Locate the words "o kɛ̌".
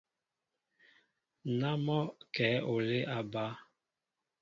2.09-2.49